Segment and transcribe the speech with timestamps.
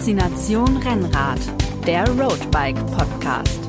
[0.00, 1.38] Faszination Rennrad,
[1.86, 3.60] der Roadbike Podcast.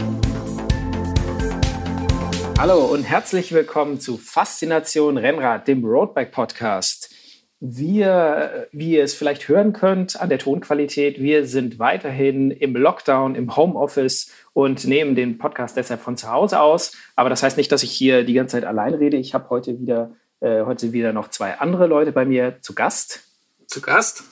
[2.57, 7.14] Hallo und herzlich willkommen zu Faszination Rennrad, dem Roadbike Podcast.
[7.59, 13.36] Wir, wie ihr es vielleicht hören könnt an der Tonqualität, wir sind weiterhin im Lockdown,
[13.36, 16.93] im Homeoffice und nehmen den Podcast deshalb von zu Hause aus.
[17.18, 19.18] Aber das heißt nicht, dass ich hier die ganze Zeit allein rede.
[19.18, 23.20] Ich habe heute wieder, äh, heute wieder noch zwei andere Leute bei mir zu Gast.
[23.68, 24.23] Zu Gast?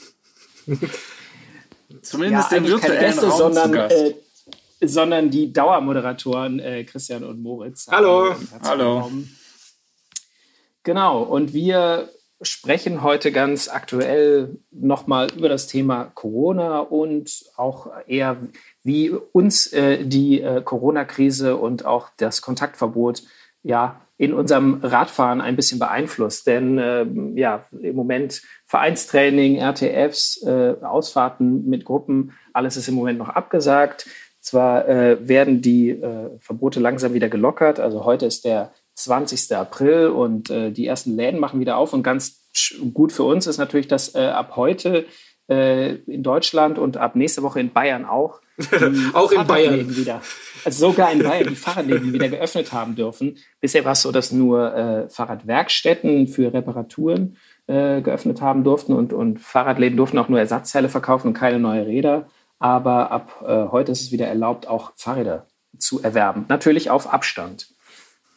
[2.10, 4.14] Zumindest ja, im virtuellen Gäste, Raum sondern, äh,
[4.82, 7.88] sondern die Dauermoderatoren äh, Christian und Moritz.
[7.92, 8.36] Hallo.
[8.64, 9.12] Hallo.
[10.82, 12.10] Genau, und wir
[12.42, 18.38] sprechen heute ganz aktuell nochmal über das Thema Corona und auch eher,
[18.82, 23.22] wie uns äh, die äh, Corona-Krise und auch das Kontaktverbot
[23.62, 26.46] ja in unserem Radfahren ein bisschen beeinflusst.
[26.46, 33.18] Denn äh, ja, im Moment Vereinstraining, RTFs, äh, Ausfahrten mit Gruppen, alles ist im Moment
[33.18, 34.08] noch abgesagt.
[34.42, 37.80] Zwar äh, werden die äh, Verbote langsam wieder gelockert.
[37.80, 39.56] Also heute ist der 20.
[39.56, 41.94] April und äh, die ersten Läden machen wieder auf.
[41.94, 42.50] Und ganz
[42.94, 45.06] gut für uns ist natürlich, dass äh, ab heute
[45.52, 48.40] in Deutschland und ab nächste Woche in Bayern auch.
[49.14, 49.96] Auch in Bayern.
[49.96, 50.22] Wieder,
[50.66, 53.38] also sogar in Bayern die Fahrradläden wieder geöffnet haben dürfen.
[53.62, 59.14] Bisher war es so, dass nur äh, Fahrradwerkstätten für Reparaturen äh, geöffnet haben durften und,
[59.14, 62.28] und Fahrradläden durften auch nur Ersatzteile verkaufen und keine neuen Räder.
[62.60, 66.46] Aber ab äh, heute ist es wieder erlaubt, auch Fahrräder zu erwerben.
[66.50, 67.70] Natürlich auf Abstand.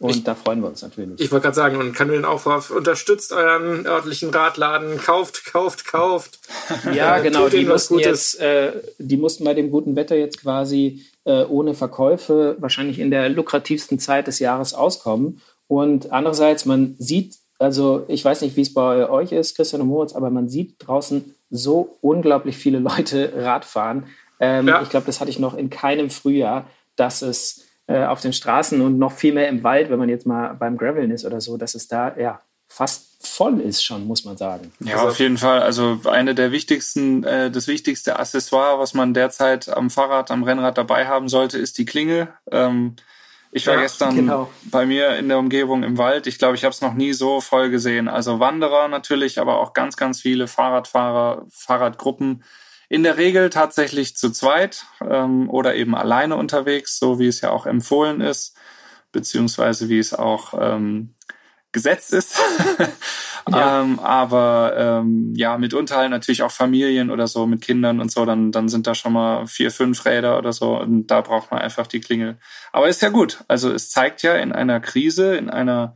[0.03, 1.21] Und ich, da freuen wir uns natürlich.
[1.21, 6.41] Ich wollte gerade sagen, und kann den Aufruf, unterstützt euren örtlichen Radladen, kauft, kauft, kauft.
[6.93, 7.49] Ja, genau.
[7.49, 12.57] Die mussten, jetzt, äh, die mussten bei dem guten Wetter jetzt quasi äh, ohne Verkäufe
[12.59, 15.41] wahrscheinlich in der lukrativsten Zeit des Jahres auskommen.
[15.69, 19.89] Und andererseits, man sieht, also ich weiß nicht, wie es bei euch ist, Christian und
[19.89, 24.07] Moritz, aber man sieht draußen so unglaublich viele Leute Radfahren.
[24.41, 24.83] Ähm, ja.
[24.83, 28.81] Ich glaube, das hatte ich noch in keinem Frühjahr, dass es äh, auf den Straßen
[28.81, 31.57] und noch viel mehr im Wald, wenn man jetzt mal beim Graveln ist oder so,
[31.57, 34.73] dass es da ja fast voll ist schon, muss man sagen.
[34.81, 35.61] Ja, also, auf jeden Fall.
[35.61, 40.79] Also eine der wichtigsten, äh, das wichtigste Accessoire, was man derzeit am Fahrrad, am Rennrad
[40.79, 42.29] dabei haben sollte, ist die Klingel.
[42.51, 42.97] Ähm,
[43.55, 44.51] ich war ja, gestern genau.
[44.65, 46.27] bei mir in der Umgebung im Wald.
[46.27, 48.09] Ich glaube, ich habe es noch nie so voll gesehen.
[48.09, 52.43] Also Wanderer natürlich, aber auch ganz, ganz viele Fahrradfahrer, Fahrradgruppen
[52.93, 57.49] in der Regel tatsächlich zu zweit ähm, oder eben alleine unterwegs, so wie es ja
[57.49, 58.55] auch empfohlen ist,
[59.13, 61.15] beziehungsweise wie es auch ähm,
[61.73, 62.39] gesetzt ist.
[63.51, 63.81] ja.
[63.81, 68.27] ähm, aber ähm, ja, mitunter halt natürlich auch Familien oder so mit Kindern und so,
[68.27, 71.63] dann, dann sind da schon mal vier, fünf Räder oder so und da braucht man
[71.63, 72.37] einfach die Klingel.
[72.73, 73.43] Aber ist ja gut.
[73.49, 75.95] Also es zeigt ja in einer Krise, in einer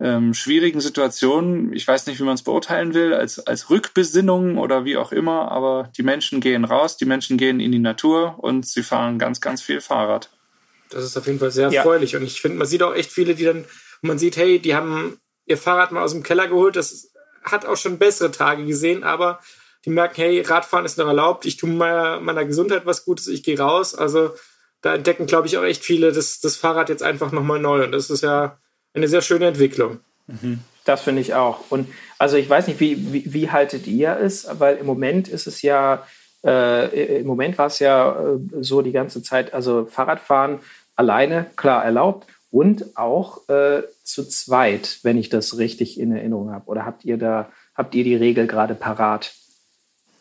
[0.00, 4.84] ähm, schwierigen Situationen, ich weiß nicht, wie man es beurteilen will, als, als Rückbesinnung oder
[4.84, 8.66] wie auch immer, aber die Menschen gehen raus, die Menschen gehen in die Natur und
[8.66, 10.30] sie fahren ganz, ganz viel Fahrrad.
[10.90, 11.78] Das ist auf jeden Fall sehr ja.
[11.78, 12.16] erfreulich.
[12.16, 13.64] Und ich finde, man sieht auch echt viele, die dann,
[14.02, 17.12] man sieht, hey, die haben ihr Fahrrad mal aus dem Keller geholt, das
[17.42, 19.40] hat auch schon bessere Tage gesehen, aber
[19.84, 23.42] die merken, hey, Radfahren ist noch erlaubt, ich tue meiner, meiner Gesundheit was Gutes, ich
[23.42, 24.34] gehe raus, also
[24.80, 27.84] da entdecken, glaube ich, auch echt viele das, das Fahrrad jetzt einfach nochmal neu.
[27.84, 28.58] Und das ist ja
[28.94, 30.00] eine sehr schöne Entwicklung.
[30.26, 30.60] Mhm.
[30.84, 31.70] Das finde ich auch.
[31.70, 31.88] Und
[32.18, 34.46] also ich weiß nicht, wie, wie, wie, haltet ihr es?
[34.58, 36.06] Weil im Moment ist es ja,
[36.44, 40.60] äh, im Moment war es ja äh, so die ganze Zeit, also Fahrradfahren
[40.94, 46.66] alleine, klar erlaubt und auch äh, zu zweit, wenn ich das richtig in Erinnerung habe.
[46.66, 49.34] Oder habt ihr da, habt ihr die Regel gerade parat?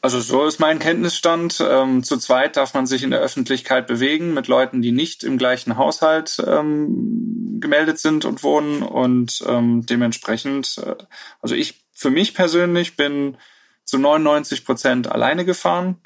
[0.03, 1.64] Also so ist mein Kenntnisstand.
[1.66, 5.38] Ähm, zu zweit darf man sich in der Öffentlichkeit bewegen mit Leuten, die nicht im
[5.38, 8.84] gleichen Haushalt ähm, gemeldet sind und wohnen.
[8.84, 10.96] Und ähm, dementsprechend, äh,
[11.41, 13.38] also ich für mich persönlich bin
[13.86, 16.02] zu 99 Prozent alleine gefahren.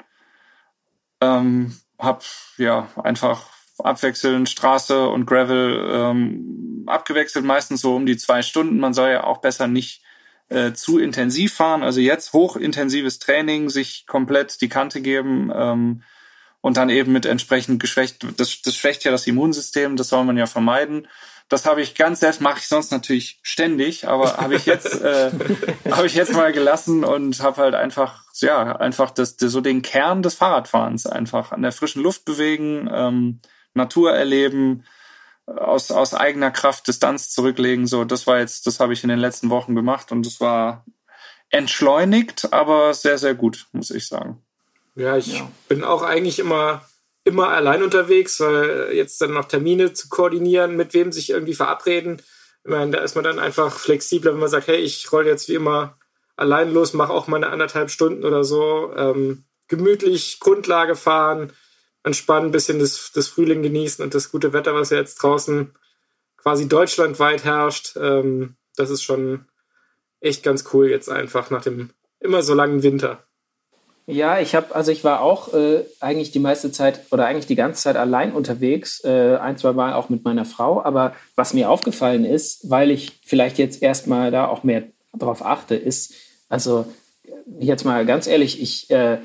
[1.20, 2.22] Ähm, hab
[2.56, 3.48] ja einfach
[3.78, 8.78] abwechselnd Straße und Gravel ähm, abgewechselt, meistens so um die zwei Stunden.
[8.78, 10.04] Man soll ja auch besser nicht
[10.48, 11.82] äh, zu intensiv fahren.
[11.82, 16.02] Also jetzt hochintensives Training, sich komplett die Kante geben ähm,
[16.60, 20.36] und dann eben mit entsprechend geschwächt, das, das schwächt ja das Immunsystem, das soll man
[20.36, 21.06] ja vermeiden.
[21.48, 25.30] Das habe ich ganz selbst, mache ich sonst natürlich ständig, aber habe ich jetzt äh,
[25.90, 30.22] habe ich jetzt mal gelassen und habe halt einfach ja einfach das, so den Kern
[30.22, 33.40] des Fahrradfahrens einfach an der frischen Luft bewegen, ähm,
[33.72, 34.84] Natur erleben,
[35.56, 37.86] aus, aus eigener Kraft Distanz zurücklegen.
[37.86, 40.84] So, das war jetzt, das habe ich in den letzten Wochen gemacht und das war
[41.50, 44.42] entschleunigt, aber sehr, sehr gut, muss ich sagen.
[44.94, 45.50] Ja, ich ja.
[45.68, 46.84] bin auch eigentlich immer,
[47.24, 52.20] immer allein unterwegs, weil jetzt dann noch Termine zu koordinieren, mit wem sich irgendwie verabreden.
[52.64, 55.48] Ich meine, da ist man dann einfach flexibler, wenn man sagt, hey, ich roll jetzt
[55.48, 55.96] wie immer
[56.36, 58.92] allein los, mache auch meine anderthalb Stunden oder so.
[58.96, 61.52] Ähm, gemütlich Grundlage fahren,
[62.08, 65.72] entspannen, ein bisschen das, das Frühling genießen und das gute Wetter, was ja jetzt draußen
[66.36, 67.96] quasi deutschlandweit herrscht.
[67.96, 69.46] Ähm, das ist schon
[70.20, 71.90] echt ganz cool jetzt einfach nach dem
[72.20, 73.22] immer so langen Winter.
[74.06, 77.56] Ja, ich habe, also ich war auch äh, eigentlich die meiste Zeit oder eigentlich die
[77.56, 80.82] ganze Zeit allein unterwegs, äh, ein, zwei Mal auch mit meiner Frau.
[80.82, 85.74] Aber was mir aufgefallen ist, weil ich vielleicht jetzt erstmal da auch mehr drauf achte,
[85.74, 86.14] ist,
[86.48, 86.86] also
[87.60, 89.18] jetzt mal ganz ehrlich, ich, äh,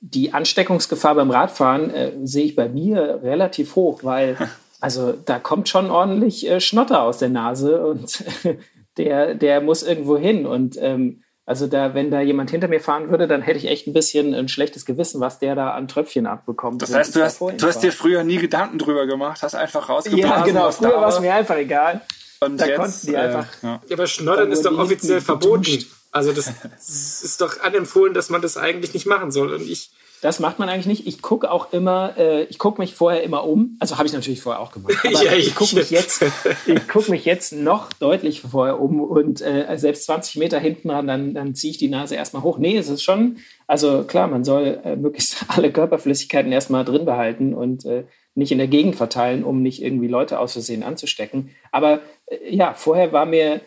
[0.00, 4.36] die Ansteckungsgefahr beim Radfahren äh, sehe ich bei mir relativ hoch, weil
[4.80, 8.24] also da kommt schon ordentlich äh, Schnotter aus der Nase und
[8.96, 10.46] der, der muss irgendwo hin.
[10.46, 13.86] Und ähm, also da, wenn da jemand hinter mir fahren würde, dann hätte ich echt
[13.86, 16.80] ein bisschen ein schlechtes Gewissen, was der da an Tröpfchen abbekommt.
[16.80, 20.30] Das heißt, du hast, du hast dir früher nie Gedanken drüber gemacht, hast einfach rausgeblasen.
[20.30, 20.70] Ja, genau.
[20.70, 22.02] Früher war es mir einfach egal.
[22.40, 23.46] Und da jetzt, konnten die äh, einfach.
[23.62, 23.80] Ja.
[23.92, 25.84] aber Schnoddern ist doch offiziell verboten.
[26.10, 29.52] Also das ist doch anempfohlen, dass man das eigentlich nicht machen soll.
[29.52, 29.90] Und ich
[30.22, 31.06] das macht man eigentlich nicht.
[31.06, 33.76] Ich gucke auch immer, äh, ich gucke mich vorher immer um.
[33.80, 34.94] Also habe ich natürlich vorher auch gemacht.
[35.04, 36.22] Aber ja, ich gucke mich jetzt,
[36.66, 41.06] ich gucke mich jetzt noch deutlich vorher um und äh, selbst 20 Meter hinten dran,
[41.06, 42.58] dann, dann ziehe ich die Nase erstmal hoch.
[42.58, 47.54] Nee, es ist schon, also klar, man soll äh, möglichst alle Körperflüssigkeiten erstmal drin behalten
[47.54, 48.04] und äh,
[48.34, 51.50] nicht in der Gegend verteilen, um nicht irgendwie Leute aus Versehen anzustecken.
[51.72, 53.62] Aber äh, ja, vorher war mir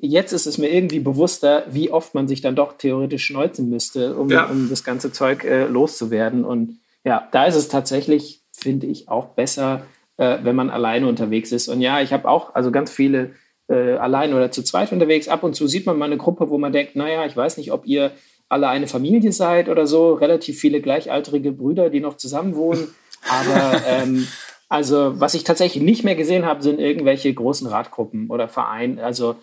[0.00, 4.16] jetzt ist es mir irgendwie bewusster, wie oft man sich dann doch theoretisch schneuzen müsste,
[4.16, 4.46] um, ja.
[4.46, 6.44] um das ganze Zeug äh, loszuwerden.
[6.44, 9.82] Und ja, da ist es tatsächlich, finde ich, auch besser,
[10.16, 11.68] äh, wenn man alleine unterwegs ist.
[11.68, 13.32] Und ja, ich habe auch also ganz viele
[13.68, 15.28] äh, allein oder zu zweit unterwegs.
[15.28, 17.72] Ab und zu sieht man mal eine Gruppe, wo man denkt, naja, ich weiß nicht,
[17.72, 18.12] ob ihr
[18.48, 20.14] alle eine Familie seid oder so.
[20.14, 22.88] Relativ viele gleichaltrige Brüder, die noch zusammen wohnen.
[23.28, 24.26] Aber ähm,
[24.68, 29.02] also, was ich tatsächlich nicht mehr gesehen habe, sind irgendwelche großen Radgruppen oder Vereine.
[29.02, 29.36] Also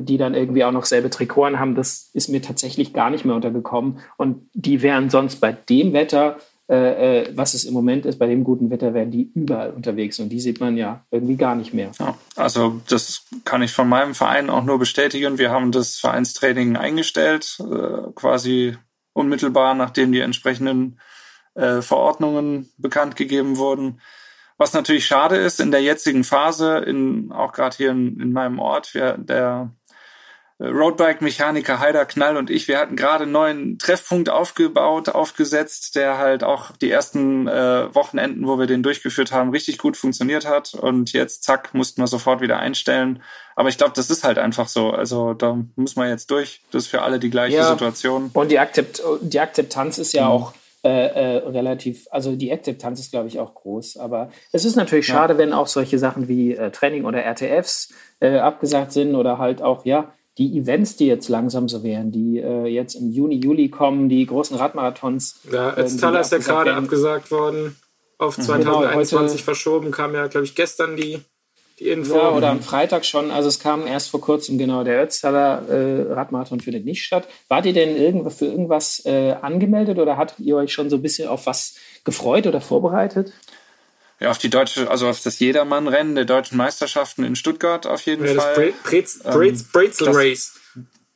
[0.00, 3.34] die dann irgendwie auch noch selbe Trikoren haben, das ist mir tatsächlich gar nicht mehr
[3.34, 4.00] untergekommen.
[4.18, 6.36] Und die wären sonst bei dem Wetter,
[6.68, 10.18] äh, äh, was es im Moment ist, bei dem guten Wetter, wären die überall unterwegs.
[10.20, 11.90] Und die sieht man ja irgendwie gar nicht mehr.
[11.98, 15.38] Ja, also das kann ich von meinem Verein auch nur bestätigen.
[15.38, 18.76] Wir haben das Vereinstraining eingestellt, äh, quasi
[19.14, 20.98] unmittelbar, nachdem die entsprechenden
[21.54, 24.00] äh, Verordnungen bekannt gegeben wurden.
[24.62, 28.60] Was natürlich schade ist in der jetzigen Phase, in, auch gerade hier in, in, meinem
[28.60, 29.72] Ort, wir, der
[30.60, 36.16] äh, Roadbike-Mechaniker Heider Knall und ich, wir hatten gerade einen neuen Treffpunkt aufgebaut, aufgesetzt, der
[36.18, 40.74] halt auch die ersten äh, Wochenenden, wo wir den durchgeführt haben, richtig gut funktioniert hat.
[40.74, 43.20] Und jetzt, zack, mussten wir sofort wieder einstellen.
[43.56, 44.92] Aber ich glaube, das ist halt einfach so.
[44.92, 46.60] Also da muss man jetzt durch.
[46.70, 47.68] Das ist für alle die gleiche ja.
[47.68, 48.30] Situation.
[48.32, 50.30] Und die, Akzept die Akzeptanz ist ja mhm.
[50.30, 53.98] auch äh, äh, relativ, also die Akzeptanz ist, glaube ich, auch groß.
[53.98, 55.14] Aber es ist natürlich ja.
[55.14, 59.62] schade, wenn auch solche Sachen wie äh, Training oder RTFs äh, abgesagt sind oder halt
[59.62, 63.68] auch, ja, die Events, die jetzt langsam so wären, die äh, jetzt im Juni, Juli
[63.68, 65.40] kommen, die großen Radmarathons.
[65.52, 67.76] Ja, Ötztaler ist ja gerade abgesagt worden,
[68.18, 69.26] auf 2021 mhm.
[69.28, 71.20] genau, verschoben, kam ja, glaube ich, gestern die
[71.82, 72.16] die Info.
[72.16, 73.30] Ja, oder am Freitag schon.
[73.30, 77.28] Also es kam erst vor kurzem genau der Ötztaler äh, Radmarathon findet nicht statt.
[77.48, 81.02] Wart ihr denn irgend, für irgendwas äh, angemeldet oder hattet ihr euch schon so ein
[81.02, 83.32] bisschen auf was gefreut oder vorbereitet?
[84.20, 88.24] Ja, auf die deutsche, also auf das Jedermann-Rennen der deutschen Meisterschaften in Stuttgart auf jeden
[88.24, 88.72] ja, Fall.
[88.72, 90.60] Das Brez, Brez, ähm, Brezel Race.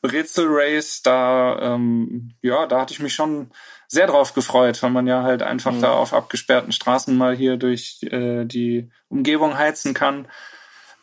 [0.02, 3.50] Brezel Race, da, ähm, ja, da hatte ich mich schon
[3.88, 5.82] sehr drauf gefreut, weil man ja halt einfach mhm.
[5.82, 10.26] da auf abgesperrten Straßen mal hier durch äh, die Umgebung heizen kann.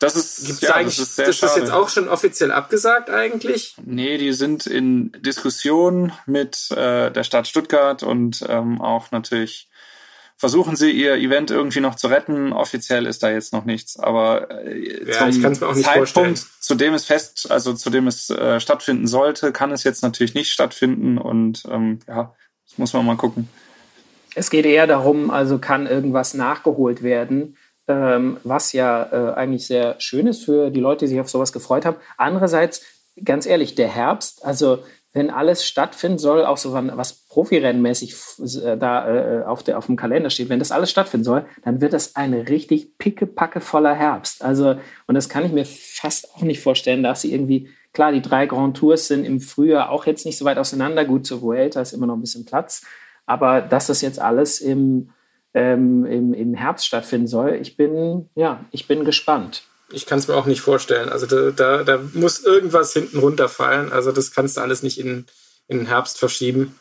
[0.04, 3.10] Das ist, Gibt's ja, eigentlich, das ist sehr ist das jetzt auch schon offiziell abgesagt
[3.10, 3.76] eigentlich?
[3.86, 9.70] Nee, die sind in Diskussion mit äh, der Stadt Stuttgart und ähm, auch natürlich
[10.36, 12.52] versuchen sie ihr Event irgendwie noch zu retten.
[12.52, 17.50] Offiziell ist da jetzt noch nichts, aber äh, ja, zum Zeitpunkt, zu dem es fest,
[17.50, 22.00] also zu dem es äh, stattfinden sollte, kann es jetzt natürlich nicht stattfinden und ähm,
[22.10, 22.36] ja,
[22.68, 23.48] das muss man mal gucken.
[24.36, 27.56] Es geht eher darum, also kann irgendwas nachgeholt werden
[27.88, 31.52] ähm, was ja äh, eigentlich sehr schön ist für die Leute, die sich auf sowas
[31.52, 31.98] gefreut haben.
[32.18, 32.82] Andererseits,
[33.24, 34.80] ganz ehrlich, der Herbst, also
[35.14, 38.16] wenn alles stattfinden soll, auch so was Profirennenmäßig
[38.64, 41.82] äh, da äh, auf, der, auf dem Kalender steht, wenn das alles stattfinden soll, dann
[41.82, 44.44] wird das ein richtig pickepacke voller Herbst.
[44.44, 44.76] Also,
[45.06, 48.48] und das kann ich mir fast auch nicht vorstellen, dass sie irgendwie, klar, die drei
[48.48, 51.06] Grand Tours sind im Frühjahr auch jetzt nicht so weit auseinander.
[51.06, 52.84] Gut, zur Vuelta ist immer noch ein bisschen Platz.
[53.28, 55.12] Aber dass das jetzt alles im,
[55.54, 57.56] ähm, im, im Herbst stattfinden soll.
[57.62, 59.64] Ich bin, ja, ich bin gespannt.
[59.92, 61.10] Ich kann es mir auch nicht vorstellen.
[61.10, 63.92] Also da, da, da muss irgendwas hinten runterfallen.
[63.92, 65.26] Also das kannst du alles nicht in,
[65.68, 66.76] in den Herbst verschieben.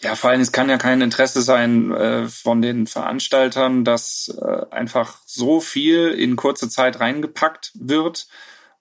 [0.00, 4.66] Ja, vor allem, es kann ja kein Interesse sein äh, von den Veranstaltern, dass äh,
[4.70, 8.26] einfach so viel in kurze Zeit reingepackt wird,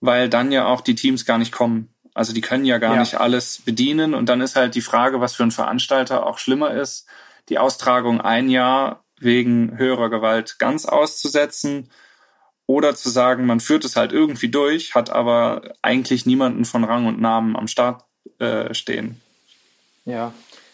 [0.01, 1.89] weil dann ja auch die Teams gar nicht kommen.
[2.13, 2.99] Also die können ja gar ja.
[2.99, 4.13] nicht alles bedienen.
[4.13, 7.07] Und dann ist halt die Frage, was für ein Veranstalter auch schlimmer ist,
[7.49, 11.89] die Austragung ein Jahr wegen höherer Gewalt ganz auszusetzen
[12.65, 17.05] oder zu sagen, man führt es halt irgendwie durch, hat aber eigentlich niemanden von Rang
[17.05, 18.05] und Namen am Start
[18.39, 19.21] äh, stehen.
[20.05, 20.33] Ja,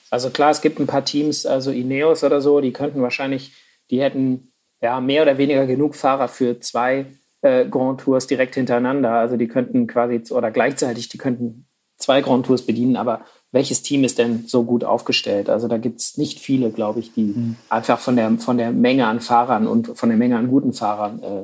[0.09, 3.53] also klar, es gibt ein paar Teams, also Ineos oder so, die könnten wahrscheinlich,
[3.89, 7.07] die hätten ja mehr oder weniger genug Fahrer für zwei
[7.41, 9.11] äh, Grand Tours direkt hintereinander.
[9.11, 14.03] Also die könnten quasi oder gleichzeitig, die könnten zwei Grand Tours bedienen, aber welches Team
[14.03, 15.49] ist denn so gut aufgestellt?
[15.49, 17.55] Also da gibt es nicht viele, glaube ich, die mhm.
[17.69, 21.23] einfach von der, von der Menge an Fahrern und von der Menge an guten Fahrern
[21.23, 21.41] äh,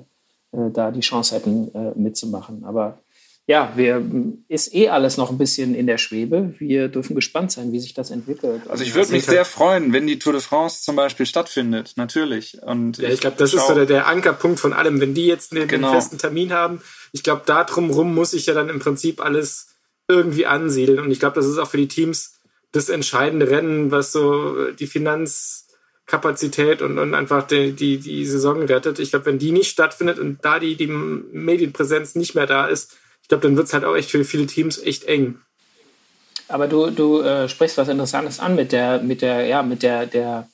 [0.55, 2.63] äh, da die Chance hätten, äh, mitzumachen.
[2.63, 2.99] Aber
[3.47, 4.03] ja, wir,
[4.47, 6.55] ist eh alles noch ein bisschen in der Schwebe.
[6.57, 8.63] Wir dürfen gespannt sein, wie sich das entwickelt.
[8.69, 12.57] Also ich würde mich sehr freuen, wenn die Tour de France zum Beispiel stattfindet, natürlich.
[12.63, 14.99] Und ja, ich glaube, das ist so der, der, Ankerpunkt von allem.
[14.99, 15.91] Wenn die jetzt einen, genau.
[15.91, 16.81] festen Termin haben,
[17.11, 19.74] ich glaube, da drumherum muss ich ja dann im Prinzip alles
[20.07, 20.99] irgendwie ansiedeln.
[20.99, 22.39] Und ich glaube, das ist auch für die Teams
[22.71, 28.99] das entscheidende Rennen, was so die Finanzkapazität und, und einfach die, die, die Saison rettet.
[28.99, 32.97] Ich glaube, wenn die nicht stattfindet und da die, die Medienpräsenz nicht mehr da ist,
[33.21, 35.39] ich glaube, dann wird es halt auch echt für viele Teams echt eng.
[36.47, 40.05] Aber du, du äh, sprichst was Interessantes an mit der, mit der, ja, mit der,
[40.05, 40.47] der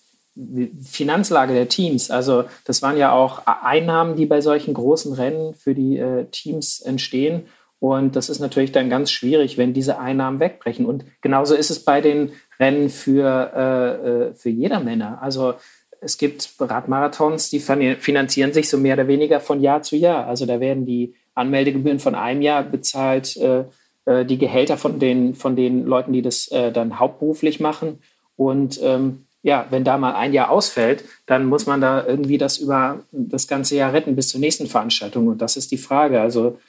[0.84, 2.10] Finanzlage der Teams.
[2.10, 6.79] Also das waren ja auch Einnahmen, die bei solchen großen Rennen für die äh, Teams
[6.79, 7.48] entstehen.
[7.82, 10.86] Und das ist natürlich dann ganz schwierig, wenn diese Einnahmen wegbrechen.
[10.86, 15.20] Und genauso ist es bei den Rennen für, äh, äh für Jedermänner.
[15.20, 15.56] Also
[16.00, 20.28] es gibt Radmarathons, die finanzieren sich so mehr oder weniger von Jahr zu Jahr.
[20.28, 23.64] Also da werden die Anmeldegebühren von einem Jahr bezahlt äh,
[24.06, 27.98] äh, die Gehälter von den, von den Leuten, die das äh, dann hauptberuflich machen.
[28.36, 32.60] Und ähm, ja, wenn da mal ein Jahr ausfällt, dann muss man da irgendwie das
[32.60, 35.28] über das ganze Jahr retten bis zur nächsten Veranstaltung.
[35.28, 36.22] Und das ist die Frage.
[36.22, 36.60] Also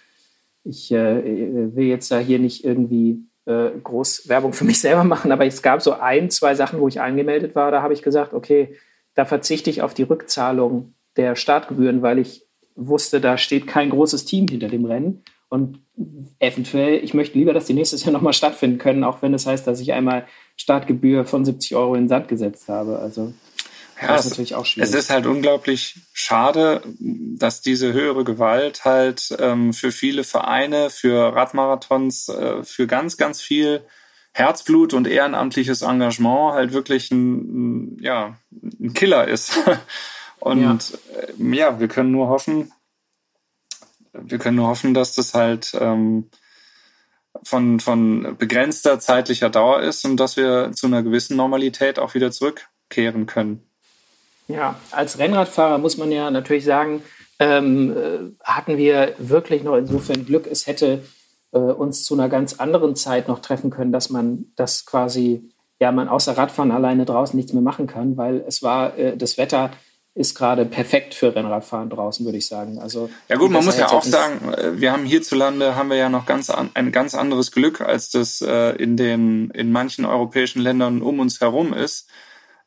[0.65, 5.33] ich äh, will jetzt da hier nicht irgendwie äh, groß Werbung für mich selber machen,
[5.33, 7.71] aber es gab so ein, zwei Sachen, wo ich angemeldet war.
[7.71, 8.77] Da habe ich gesagt, okay,
[9.15, 14.25] da verzichte ich auf die Rückzahlung der Startgebühren, weil ich wusste, da steht kein großes
[14.25, 15.23] Team hinter dem Rennen.
[15.49, 15.81] Und
[16.39, 19.67] eventuell, ich möchte lieber, dass die nächstes Jahr nochmal stattfinden können, auch wenn das heißt,
[19.67, 20.27] dass ich einmal
[20.57, 22.99] Startgebühr von 70 Euro in den Sand gesetzt habe.
[22.99, 23.35] Also
[24.03, 24.89] ja, das ist natürlich auch schwierig.
[24.91, 31.35] Es ist halt unglaublich schade, dass diese höhere Gewalt halt ähm, für viele Vereine, für
[31.35, 33.85] Radmarathons, äh, für ganz, ganz viel
[34.33, 39.59] Herzblut und ehrenamtliches Engagement halt wirklich ein, ja, ein Killer ist.
[40.41, 40.77] Und ja.
[41.21, 42.73] Äh, ja, wir können nur hoffen,
[44.13, 46.31] wir können nur hoffen, dass das halt ähm,
[47.45, 52.33] von, von begrenzter zeitlicher Dauer ist und dass wir zu einer gewissen Normalität auch wieder
[52.33, 53.63] zurückkehren können.
[54.53, 57.03] Ja, als Rennradfahrer muss man ja natürlich sagen,
[57.39, 61.03] ähm, äh, hatten wir wirklich noch insofern Glück, es hätte
[61.53, 65.93] äh, uns zu einer ganz anderen Zeit noch treffen können, dass man das quasi, ja,
[65.93, 69.71] man außer Radfahren alleine draußen nichts mehr machen kann, weil es war äh, das Wetter
[70.15, 72.79] ist gerade perfekt für Rennradfahren draußen, würde ich sagen.
[72.79, 76.11] Also ja gut, man muss ja auch sagen, äh, wir haben hierzulande haben wir ja
[76.11, 80.61] noch ganz an, ein ganz anderes Glück, als das äh, in den in manchen europäischen
[80.61, 82.11] Ländern um uns herum ist.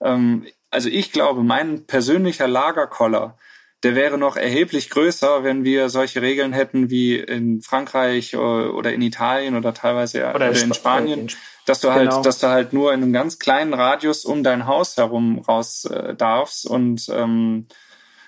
[0.01, 3.37] Ähm, also ich glaube, mein persönlicher Lagerkoller,
[3.83, 8.93] der wäre noch erheblich größer, wenn wir solche Regeln hätten wie in Frankreich äh, oder
[8.93, 11.19] in Italien oder teilweise oder, oder in Spanien.
[11.21, 11.29] In
[11.65, 12.21] dass du halt, genau.
[12.21, 16.13] dass du halt nur in einem ganz kleinen Radius um dein Haus herum raus äh,
[16.13, 17.65] darfst und ähm,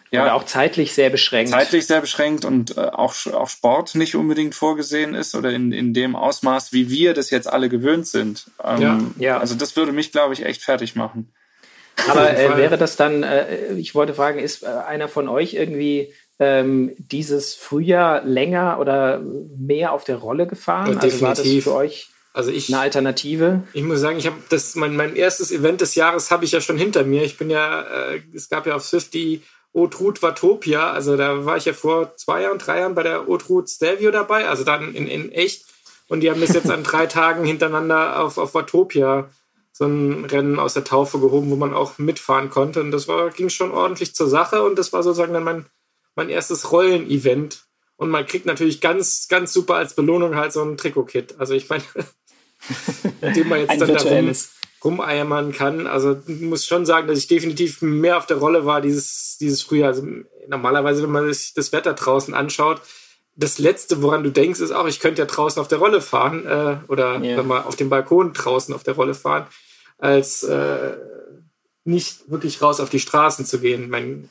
[0.10, 1.52] ja, oder auch zeitlich sehr beschränkt.
[1.52, 5.94] Zeitlich sehr beschränkt und äh, auch, auch Sport nicht unbedingt vorgesehen ist oder in, in
[5.94, 8.50] dem Ausmaß, wie wir das jetzt alle gewöhnt sind.
[8.64, 9.38] Ähm, ja, ja.
[9.38, 11.34] Also das würde mich, glaube ich, echt fertig machen.
[12.10, 16.14] Aber äh, wäre das dann, äh, ich wollte fragen, ist äh, einer von euch irgendwie
[16.40, 19.22] ähm, dieses Frühjahr länger oder
[19.58, 20.94] mehr auf der Rolle gefahren?
[20.94, 23.64] Ja, also war das für euch also ich, eine Alternative?
[23.74, 26.62] Ich muss sagen, ich habe das mein, mein erstes Event des Jahres habe ich ja
[26.62, 27.24] schon hinter mir.
[27.24, 29.42] Ich bin ja, äh, es gab ja auf Swift die
[29.74, 33.70] Otrut Watopia, also da war ich ja vor zwei Jahren, drei Jahren bei der Otrut
[33.70, 35.66] Stelvio dabei, also dann in, in echt.
[36.10, 39.30] Und die haben bis jetzt an drei Tagen hintereinander auf, auf Watopia
[39.78, 42.82] so ein Rennen aus der Taufe gehoben, wo man auch mitfahren konnte.
[42.82, 45.66] Und das war, ging schon ordentlich zur Sache und das war sozusagen dann mein,
[46.16, 47.68] mein erstes Rollen-Event.
[47.96, 51.36] Und man kriegt natürlich ganz, ganz super als Belohnung halt so ein Trikot-Kit.
[51.38, 51.84] Also ich meine,
[53.22, 54.34] mit dem man jetzt dann da rum,
[54.84, 55.86] rumeiern kann.
[55.86, 59.62] Also ich muss schon sagen, dass ich definitiv mehr auf der Rolle war dieses, dieses
[59.62, 59.90] Frühjahr.
[59.90, 60.08] Also
[60.48, 62.82] normalerweise, wenn man sich das Wetter draußen anschaut,
[63.36, 66.48] das Letzte, woran du denkst, ist auch, ich könnte ja draußen auf der Rolle fahren
[66.48, 67.38] äh, oder yeah.
[67.38, 69.46] wenn man auf dem Balkon draußen auf der Rolle fahren,
[69.98, 70.94] als äh,
[71.84, 73.90] nicht wirklich raus auf die Straßen zu gehen.
[73.90, 74.30] Mein,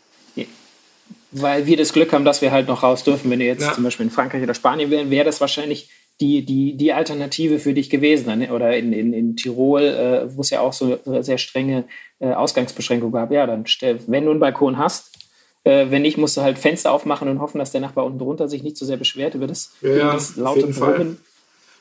[1.32, 3.30] Weil wir das Glück haben, dass wir halt noch raus dürfen.
[3.30, 3.73] Wenn ihr jetzt ja.
[3.73, 7.75] zum Beispiel in Frankreich oder Spanien wären, wäre das wahrscheinlich die, die, die Alternative für
[7.75, 8.38] dich gewesen.
[8.38, 8.52] Ne?
[8.52, 11.85] Oder in, in, in Tirol, äh, wo es ja auch so sehr strenge
[12.20, 13.30] äh, Ausgangsbeschränkungen gab.
[13.32, 15.16] Ja, dann stell, wenn du einen Balkon hast,
[15.64, 18.49] äh, wenn nicht, musst du halt Fenster aufmachen und hoffen, dass der Nachbar unten drunter
[18.49, 21.18] sich nicht so sehr beschwert über das, ja, das laute Brummen.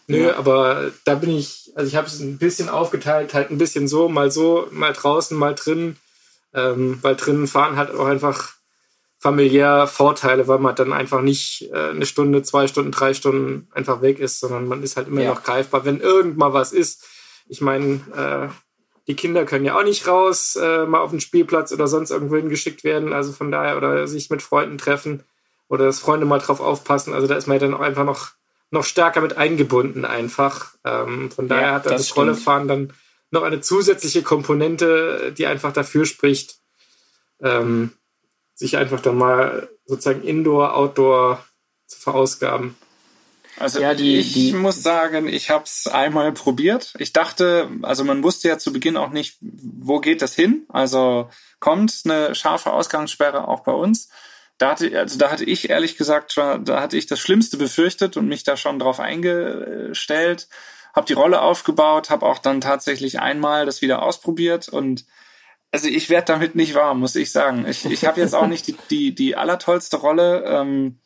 [0.07, 0.35] Nö, ja.
[0.37, 4.07] aber da bin ich, also ich habe es ein bisschen aufgeteilt, halt ein bisschen so,
[4.07, 5.97] mal so, mal draußen, mal drin.
[6.53, 8.53] Ähm, weil drinnen fahren halt auch einfach
[9.17, 14.01] familiär Vorteile, weil man dann einfach nicht äh, eine Stunde, zwei Stunden, drei Stunden einfach
[14.01, 15.33] weg ist, sondern man ist halt immer ja.
[15.33, 17.03] noch greifbar, wenn irgend mal was ist.
[17.47, 18.53] Ich meine, äh,
[19.07, 22.39] die Kinder können ja auch nicht raus, äh, mal auf den Spielplatz oder sonst irgendwo
[22.47, 25.23] geschickt werden, also von daher, oder sich mit Freunden treffen
[25.69, 27.13] oder dass Freunde mal drauf aufpassen.
[27.13, 28.29] Also da ist man ja dann auch einfach noch,
[28.75, 30.75] noch stärker mit eingebunden einfach.
[30.83, 32.93] Ähm, von daher ja, hat das, das Rollefahren dann
[33.31, 36.59] noch eine zusätzliche Komponente, die einfach dafür spricht,
[37.41, 37.91] ähm,
[38.53, 41.43] sich einfach dann mal sozusagen Indoor, Outdoor
[41.87, 42.75] zu verausgaben.
[43.57, 46.93] Also ja, die, ich die, muss sagen, ich habe es einmal probiert.
[46.99, 50.65] Ich dachte, also man wusste ja zu Beginn auch nicht, wo geht das hin.
[50.67, 51.29] Also
[51.59, 54.09] kommt eine scharfe Ausgangssperre auch bei uns.
[54.57, 58.27] Da hatte, also da hatte ich ehrlich gesagt, da hatte ich das Schlimmste befürchtet und
[58.27, 60.47] mich da schon drauf eingestellt
[60.95, 65.05] habe die Rolle aufgebaut, habe auch dann tatsächlich einmal das wieder ausprobiert und
[65.71, 67.65] also ich werde damit nicht warm, muss ich sagen.
[67.67, 70.45] Ich, ich habe jetzt auch nicht die, die, die allertollste Rolle.
[70.45, 70.99] Ähm,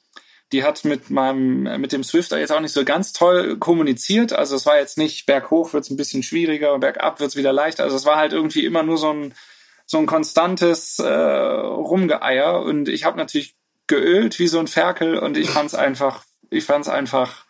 [0.51, 4.31] die hat mit meinem, mit dem Swifter jetzt auch nicht so ganz toll kommuniziert.
[4.31, 7.51] Also es war jetzt nicht berghoch wird es ein bisschen schwieriger, bergab wird es wieder
[7.51, 7.83] leichter.
[7.83, 9.33] Also es war halt irgendwie immer nur so ein,
[9.89, 12.61] so ein konstantes äh, Rumgeeier.
[12.61, 13.55] Und ich habe natürlich
[13.87, 17.45] geölt wie so ein Ferkel und ich fand es einfach, ich fand es einfach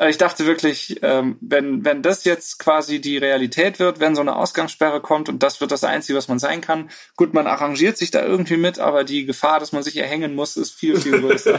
[0.00, 4.20] also ich dachte wirklich, ähm, wenn, wenn das jetzt quasi die Realität wird, wenn so
[4.20, 7.98] eine Ausgangssperre kommt und das wird das Einzige, was man sein kann, gut, man arrangiert
[7.98, 11.20] sich da irgendwie mit, aber die Gefahr, dass man sich erhängen muss, ist viel, viel
[11.20, 11.58] größer.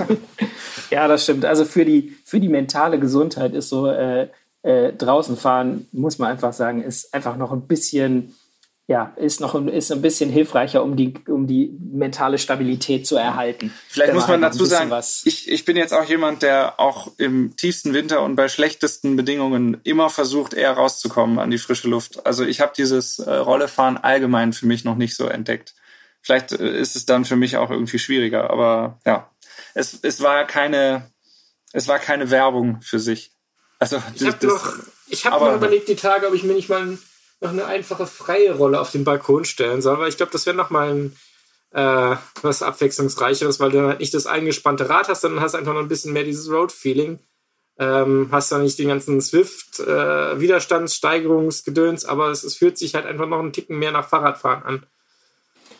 [0.90, 1.44] ja, das stimmt.
[1.44, 4.28] Also für die, für die mentale Gesundheit ist so äh,
[4.62, 8.34] äh, draußen fahren, muss man einfach sagen, ist einfach noch ein bisschen
[8.88, 13.72] ja, ist noch ist ein bisschen hilfreicher, um die, um die mentale Stabilität zu erhalten.
[13.88, 14.92] Vielleicht muss man halt dazu sagen,
[15.24, 19.80] ich, ich bin jetzt auch jemand, der auch im tiefsten Winter und bei schlechtesten Bedingungen
[19.84, 22.26] immer versucht, eher rauszukommen an die frische Luft.
[22.26, 25.74] Also ich habe dieses äh, Rollefahren allgemein für mich noch nicht so entdeckt.
[26.20, 29.30] Vielleicht äh, ist es dann für mich auch irgendwie schwieriger, aber ja,
[29.74, 31.08] es, es war keine,
[31.72, 33.30] es war keine Werbung für sich.
[33.78, 34.74] Also ich habe noch,
[35.08, 36.98] ich habe noch überlegt die Tage, ob ich mir nicht mal ein
[37.42, 40.56] noch eine einfache freie Rolle auf den Balkon stellen soll, weil ich glaube, das wäre
[40.56, 41.16] nochmal ein
[41.72, 45.80] äh, was abwechslungsreicheres, weil du halt nicht das eingespannte Rad hast, sondern hast einfach noch
[45.80, 47.18] ein bisschen mehr dieses Road-Feeling.
[47.78, 53.26] Ähm, hast da nicht den ganzen Swift-Widerstandssteigerungsgedöns, äh, aber es, es fühlt sich halt einfach
[53.26, 54.82] noch einen Ticken mehr nach Fahrradfahren an.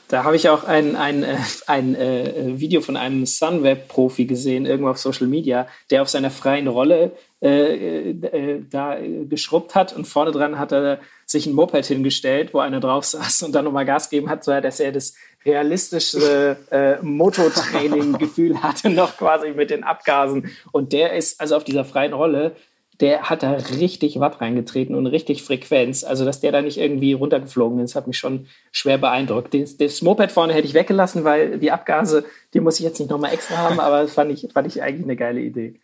[0.09, 4.91] Da habe ich auch ein, ein, äh, ein, äh, Video von einem Sunweb-Profi gesehen, irgendwo
[4.91, 8.97] auf Social Media, der auf seiner freien Rolle äh, äh, da
[9.29, 11.01] geschrubbt hat und vorne dran hat er
[11.33, 14.53] sich ein Moped hingestellt, wo einer drauf saß und dann nochmal Gas gegeben hat, so
[14.61, 15.15] dass er das
[15.45, 20.51] realistische äh, Mototraining-Gefühl hatte, noch quasi mit den Abgasen.
[20.71, 22.55] Und der ist also auf dieser freien Rolle,
[23.01, 26.05] der hat da richtig Watt reingetreten und richtig Frequenz.
[26.05, 29.55] Also, dass der da nicht irgendwie runtergeflogen ist, hat mich schon schwer beeindruckt.
[29.55, 33.11] Das, das Moped vorne hätte ich weggelassen, weil die Abgase, die muss ich jetzt nicht
[33.11, 35.81] nochmal extra haben, aber das fand ich, fand ich eigentlich eine geile Idee.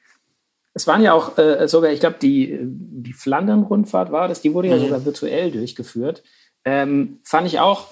[0.78, 4.68] Es waren ja auch äh, sogar, ich glaube, die, die Flandern-Rundfahrt war das, die wurde
[4.68, 4.82] ja mhm.
[4.82, 6.22] sogar virtuell durchgeführt.
[6.64, 7.88] Ähm, fand ich auch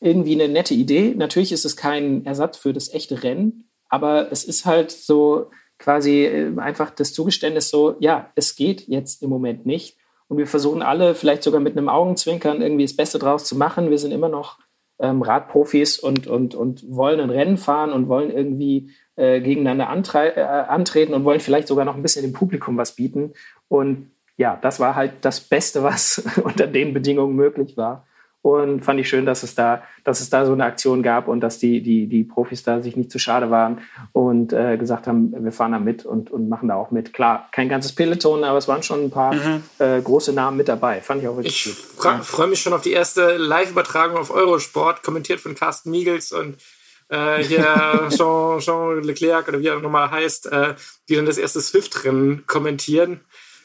[0.00, 1.14] irgendwie eine nette Idee.
[1.14, 6.24] Natürlich ist es kein Ersatz für das echte Rennen, aber es ist halt so quasi
[6.24, 9.98] äh, einfach das Zugeständnis so, ja, es geht jetzt im Moment nicht.
[10.28, 13.90] Und wir versuchen alle vielleicht sogar mit einem Augenzwinkern irgendwie das Beste draus zu machen.
[13.90, 14.58] Wir sind immer noch
[14.98, 20.40] ähm, Radprofis und, und, und wollen ein Rennen fahren und wollen irgendwie äh, gegeneinander äh,
[20.40, 23.32] antreten und wollen vielleicht sogar noch ein bisschen dem Publikum was bieten.
[23.68, 28.04] Und ja, das war halt das Beste, was unter den Bedingungen möglich war.
[28.42, 31.40] Und fand ich schön, dass es da, dass es da so eine Aktion gab und
[31.40, 33.78] dass die, die, die Profis da sich nicht zu schade waren
[34.12, 37.12] und äh, gesagt haben, wir fahren da mit und, und machen da auch mit.
[37.12, 39.64] Klar, kein ganzes Peloton, aber es waren schon ein paar mhm.
[39.80, 41.00] äh, große Namen mit dabei.
[41.00, 42.12] Fand ich auch wirklich ich gut.
[42.20, 46.58] Ich freue mich schon auf die erste Live-Übertragung auf Eurosport, kommentiert von Carsten Miegels und
[47.08, 50.74] äh, hier Jean, Jean Leclerc oder wie er nochmal heißt, äh,
[51.08, 53.20] die dann das erste Swift-Rennen kommentieren.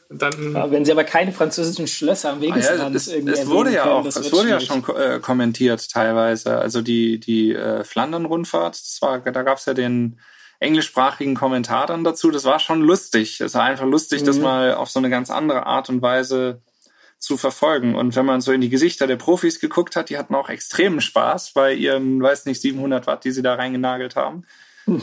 [0.09, 3.71] Dann ja, wenn sie aber keine französischen Schlösser am Wegesrand ah, ja, es, es wurde
[3.71, 6.57] ja können, auch, es wurde ja schon äh, kommentiert teilweise.
[6.57, 10.19] Also die die äh, Flandern-Rundfahrt, das war, da gab es ja den
[10.59, 12.29] englischsprachigen Kommentar dann dazu.
[12.29, 13.39] Das war schon lustig.
[13.39, 14.25] Es war einfach lustig, mhm.
[14.25, 16.61] das mal auf so eine ganz andere Art und Weise
[17.21, 17.95] zu verfolgen.
[17.95, 21.01] Und wenn man so in die Gesichter der Profis geguckt hat, die hatten auch extremen
[21.01, 24.43] Spaß bei ihren, weiß nicht, 700 Watt, die sie da reingenagelt haben.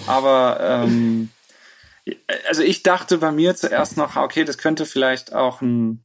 [0.07, 1.31] Aber ähm,
[2.49, 6.03] also ich dachte bei mir zuerst noch, okay, das könnte vielleicht auch ein,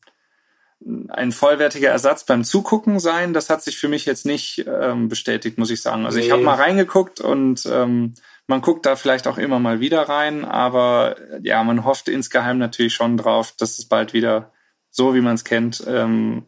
[1.09, 3.33] ein vollwertiger Ersatz beim Zugucken sein.
[3.33, 6.05] Das hat sich für mich jetzt nicht ähm, bestätigt, muss ich sagen.
[6.05, 6.25] Also nee.
[6.25, 8.13] ich habe mal reingeguckt und ähm,
[8.45, 12.93] man guckt da vielleicht auch immer mal wieder rein, aber ja, man hofft insgeheim natürlich
[12.93, 14.51] schon drauf, dass es bald wieder
[14.93, 16.45] so, wie man es kennt, ähm,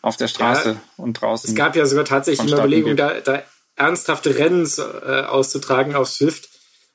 [0.00, 1.50] auf der Straße ja, und draußen.
[1.50, 3.42] Es gab ja sogar tatsächlich eine Überlegung, da, da
[3.74, 6.48] ernsthafte Rennen äh, auszutragen auf Swift.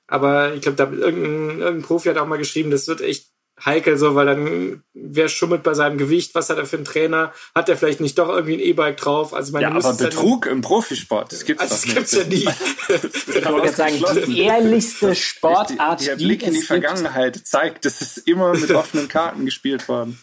[0.08, 3.28] Aber ich glaube, da irgendein, irgendein Profi hat auch mal geschrieben, das wird echt
[3.64, 7.34] heikel so, weil dann wer schummelt bei seinem Gewicht, was hat er für einen Trainer,
[7.54, 9.34] hat er vielleicht nicht doch irgendwie ein E-Bike drauf?
[9.34, 12.48] Also meine, ja, aber Betrug im Profisport, das gibt's also das gibt's ja nie.
[12.88, 18.54] ich wollte sagen, die ehrlichste Sportart, der Blick in die Vergangenheit zeigt, es ist immer
[18.54, 20.18] mit offenen Karten gespielt worden.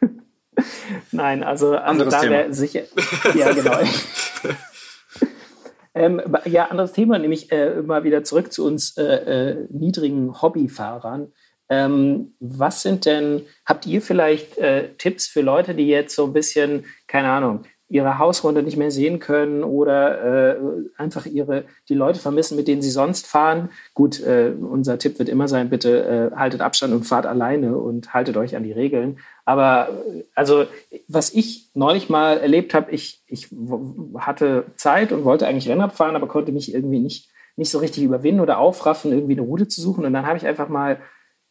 [1.12, 2.82] Nein, also, also da wäre sicher.
[3.34, 3.78] Ja, genau.
[5.94, 11.32] ähm, ja, anderes Thema, nämlich äh, mal wieder zurück zu uns äh, äh, niedrigen Hobbyfahrern.
[11.70, 16.32] Ähm, was sind denn, habt ihr vielleicht äh, Tipps für Leute, die jetzt so ein
[16.32, 20.56] bisschen, keine Ahnung, ihre Hausrunde nicht mehr sehen können oder äh,
[20.96, 23.68] einfach ihre die Leute vermissen, mit denen sie sonst fahren.
[23.94, 28.12] Gut, äh, unser Tipp wird immer sein, bitte äh, haltet Abstand und fahrt alleine und
[28.12, 29.18] haltet euch an die Regeln.
[29.44, 30.64] Aber äh, also
[31.06, 33.50] was ich neulich mal erlebt habe, ich, ich
[34.18, 38.02] hatte Zeit und wollte eigentlich Rennrad fahren, aber konnte mich irgendwie nicht, nicht so richtig
[38.02, 40.04] überwinden oder aufraffen, irgendwie eine Route zu suchen.
[40.04, 40.98] Und dann habe ich einfach mal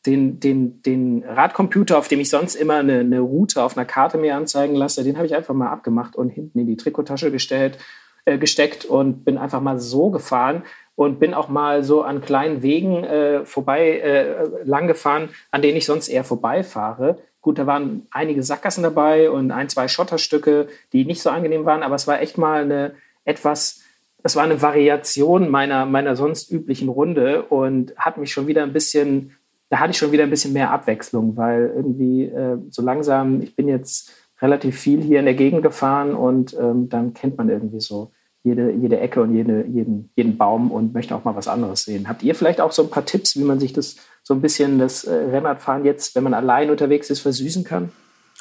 [0.05, 4.17] den, den, den Radcomputer, auf dem ich sonst immer eine, eine Route auf einer Karte
[4.17, 7.77] mir anzeigen lasse, den habe ich einfach mal abgemacht und hinten in die Trikottasche gestellt,
[8.25, 10.63] äh, gesteckt und bin einfach mal so gefahren
[10.95, 15.77] und bin auch mal so an kleinen Wegen äh, vorbei äh, lang gefahren, an denen
[15.77, 17.19] ich sonst eher vorbeifahre.
[17.41, 21.83] Gut, da waren einige Sackgassen dabei und ein, zwei Schotterstücke, die nicht so angenehm waren,
[21.83, 23.81] aber es war echt mal eine etwas,
[24.21, 28.73] es war eine Variation meiner, meiner sonst üblichen Runde und hat mich schon wieder ein
[28.73, 29.35] bisschen
[29.73, 33.55] da hatte ich schon wieder ein bisschen mehr Abwechslung, weil irgendwie äh, so langsam, ich
[33.55, 37.79] bin jetzt relativ viel hier in der Gegend gefahren und ähm, dann kennt man irgendwie
[37.79, 38.11] so
[38.43, 42.07] jede, jede Ecke und jede, jeden, jeden Baum und möchte auch mal was anderes sehen.
[42.07, 44.77] Habt ihr vielleicht auch so ein paar Tipps, wie man sich das so ein bisschen
[44.77, 47.91] das äh, Rennradfahren jetzt, wenn man allein unterwegs ist, versüßen kann?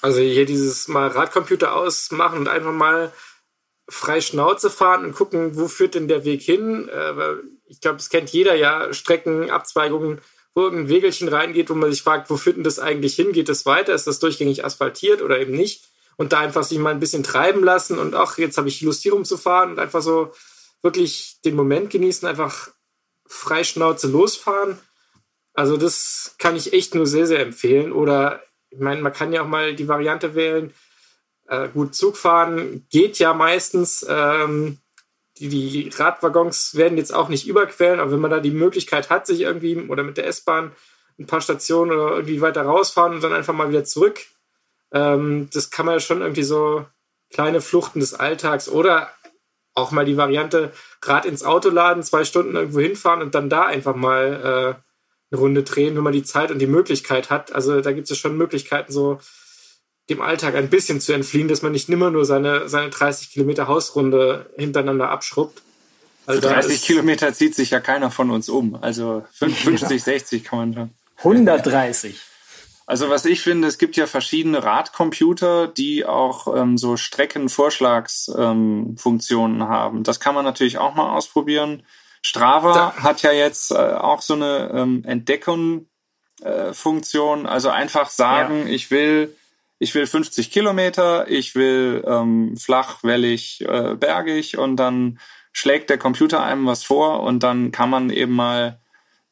[0.03, 3.11] Also hier dieses mal Radcomputer ausmachen und einfach mal
[3.88, 6.90] frei Schnauze fahren und gucken, wo führt denn der Weg hin.
[6.90, 7.14] Äh,
[7.68, 10.21] ich glaube, es kennt jeder ja, Strecken, Abzweigungen,
[10.55, 13.33] wo irgendein Wegelchen reingeht, wo man sich fragt, wo führt denn das eigentlich hin?
[13.33, 13.95] Geht das weiter?
[13.95, 15.85] Ist das durchgängig asphaltiert oder eben nicht?
[16.17, 19.03] Und da einfach sich mal ein bisschen treiben lassen und ach, jetzt habe ich Lust
[19.03, 20.33] hier rumzufahren und einfach so
[20.83, 22.71] wirklich den Moment genießen, einfach
[23.27, 24.79] frei Schnauze losfahren.
[25.55, 27.93] Also das kann ich echt nur sehr, sehr empfehlen.
[27.93, 30.75] Oder ich meine, man kann ja auch mal die Variante wählen.
[31.47, 34.05] Äh, gut, Zugfahren geht ja meistens.
[34.09, 34.79] Ähm,
[35.38, 39.27] die, die Radwaggons werden jetzt auch nicht überquellen, aber wenn man da die Möglichkeit hat,
[39.27, 40.73] sich irgendwie oder mit der S-Bahn
[41.18, 44.21] ein paar Stationen oder irgendwie weiter rausfahren und dann einfach mal wieder zurück,
[44.92, 46.87] ähm, das kann man ja schon irgendwie so
[47.31, 49.11] kleine Fluchten des Alltags oder
[49.75, 53.64] auch mal die Variante Rad ins Auto laden, zwei Stunden irgendwo hinfahren und dann da
[53.64, 57.55] einfach mal äh, eine Runde drehen, wenn man die Zeit und die Möglichkeit hat.
[57.55, 59.18] Also da gibt es ja schon Möglichkeiten, so
[60.12, 63.68] dem Alltag ein bisschen zu entfliehen, dass man nicht nimmer nur seine, seine 30 Kilometer
[63.68, 65.62] Hausrunde hintereinander abschrubbt.
[66.27, 68.77] Also Für 30 Kilometer zieht sich ja keiner von uns um.
[68.81, 70.90] Also 50, 60 kann man schon.
[71.18, 72.20] 130.
[72.87, 79.68] Also was ich finde, es gibt ja verschiedene Radcomputer, die auch ähm, so Streckenvorschlagsfunktionen ähm,
[79.68, 80.03] haben.
[80.05, 81.85] Das kann man natürlich auch mal ausprobieren.
[82.22, 82.94] Strava da.
[83.03, 87.44] hat ja jetzt äh, auch so eine ähm, Entdeckung-Funktion.
[87.44, 88.72] Äh, also einfach sagen, ja.
[88.72, 89.37] ich will
[89.83, 95.18] ich will 50 Kilometer, ich will ähm, flach, wellig, äh, bergig und dann
[95.53, 98.79] schlägt der Computer einem was vor und dann kann man eben mal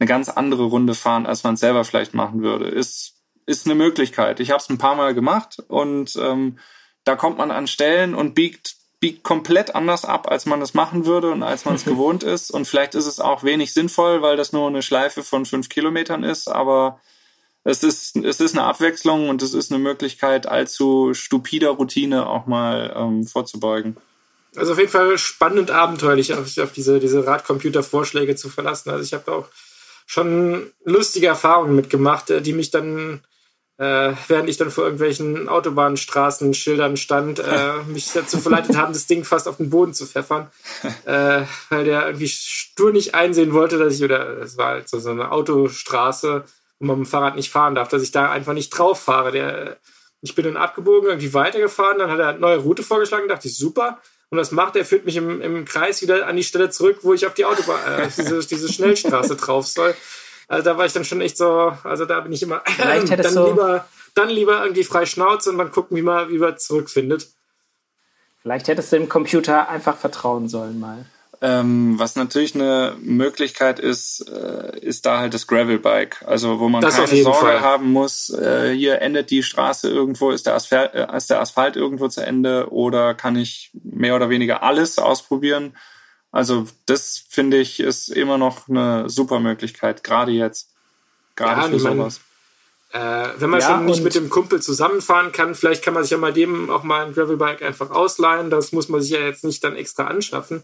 [0.01, 2.67] eine ganz andere Runde fahren, als man es selber vielleicht machen würde.
[2.67, 3.15] Ist,
[3.47, 4.41] ist eine Möglichkeit.
[4.41, 6.59] Ich habe es ein paar Mal gemacht und ähm,
[7.05, 11.07] da kommt man an Stellen und biegt, biegt komplett anders ab, als man es machen
[11.07, 12.51] würde und als man es gewohnt ist.
[12.51, 16.25] Und vielleicht ist es auch wenig sinnvoll, weil das nur eine Schleife von fünf Kilometern
[16.25, 17.01] ist, aber
[17.71, 22.47] es ist, es ist eine Abwechslung und es ist eine Möglichkeit, allzu stupider Routine auch
[22.47, 23.97] mal ähm, vorzubeugen.
[24.57, 28.91] Also auf jeden Fall spannend abenteuerlich, auf, auf diese, diese Radcomputer-Vorschläge zu verlassen.
[28.91, 29.49] Also ich habe auch
[30.07, 33.21] schon lustige Erfahrungen mitgemacht, äh, die mich dann,
[33.79, 39.07] äh, während ich dann vor irgendwelchen Autobahnstraßen, Schildern stand, äh, mich dazu verleitet haben, das
[39.07, 40.49] Ding fast auf den Boden zu pfeffern,
[41.05, 44.99] äh, weil der irgendwie stur nicht einsehen wollte, dass ich, oder es war halt so,
[44.99, 46.45] so eine Autostraße,
[46.81, 49.31] wo man mit dem Fahrrad nicht fahren darf, dass ich da einfach nicht drauf fahre.
[49.31, 49.77] Der,
[50.23, 53.57] ich bin dann abgebogen, irgendwie weitergefahren, dann hat er eine neue Route vorgeschlagen, dachte ich,
[53.57, 53.99] super.
[54.31, 54.85] Und was macht er?
[54.85, 57.81] Führt mich im, im Kreis wieder an die Stelle zurück, wo ich auf die Autobahn,
[57.87, 59.95] äh, auf diese, diese Schnellstraße drauf soll.
[60.49, 63.49] Also da war ich dann schon echt so, also da bin ich immer dann so
[63.49, 67.29] lieber, dann lieber irgendwie frei Schnauze und dann gucken, wie man, wie man zurückfindet.
[68.43, 71.05] Vielleicht hättest du dem Computer einfach vertrauen sollen mal.
[71.43, 76.23] Ähm, was natürlich eine Möglichkeit ist, äh, ist da halt das Gravelbike.
[76.27, 77.61] Also wo man das keine Sorge Fall.
[77.61, 81.77] haben muss, äh, hier endet die Straße irgendwo, ist der, Asphalt, äh, ist der Asphalt
[81.77, 85.75] irgendwo zu Ende oder kann ich mehr oder weniger alles ausprobieren.
[86.31, 90.69] Also das finde ich ist immer noch eine super Möglichkeit, gerade jetzt.
[91.37, 92.21] Gerade ja, für sowas.
[92.93, 96.11] Äh, wenn man ja, schon nicht mit dem Kumpel zusammenfahren kann, vielleicht kann man sich
[96.11, 98.51] ja mal dem auch mal ein Gravelbike einfach ausleihen.
[98.51, 100.63] Das muss man sich ja jetzt nicht dann extra anschaffen.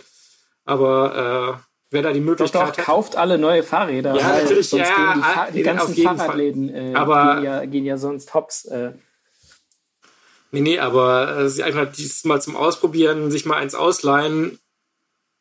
[0.66, 2.85] Aber äh, wer da die Möglichkeit doch, doch, hat.
[2.85, 4.14] kauft alle neue Fahrräder.
[4.16, 4.68] Ja, natürlich.
[4.68, 8.66] Sonst ja, gehen die, die ganzen Fahrradläden äh, aber, gehen, ja, gehen ja sonst hops.
[8.66, 8.92] Äh.
[10.50, 14.59] Nee, nee, aber äh, einfach dieses mal zum Ausprobieren, sich mal eins ausleihen,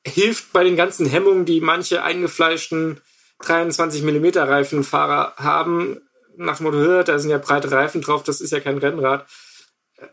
[0.05, 3.01] hilft bei den ganzen Hemmungen, die manche eingefleischten
[3.39, 6.01] 23 mm Reifenfahrer haben.
[6.38, 9.25] Nach dem Motto, da sind ja breite Reifen drauf, das ist ja kein Rennrad.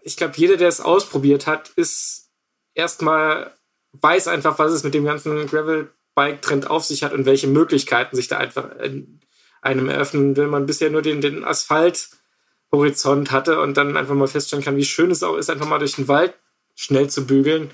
[0.02, 2.30] Ich glaube, jeder, der es ausprobiert hat, ist
[2.74, 3.52] erstmal
[3.92, 8.28] weiß einfach, was es mit dem ganzen Gravel-Bike-Trend auf sich hat und welche Möglichkeiten sich
[8.28, 9.20] da einfach in
[9.60, 14.64] einem eröffnen, wenn man bisher nur den, den Asphalt-Horizont hatte und dann einfach mal feststellen
[14.64, 16.34] kann, wie schön es auch ist, einfach mal durch den Wald
[16.74, 17.70] schnell zu bügeln.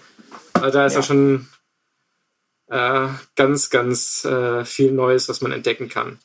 [0.52, 1.48] Also da ist ja, ja schon
[2.66, 6.18] äh, ganz, ganz äh, viel Neues, was man entdecken kann.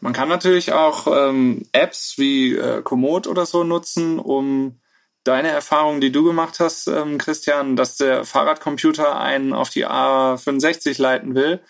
[0.00, 4.80] Man kann natürlich auch ähm, Apps wie äh, Komoot oder so nutzen, um
[5.26, 11.00] deine Erfahrung, die du gemacht hast, ähm, Christian, dass der Fahrradcomputer einen auf die A65
[11.00, 11.60] leiten will,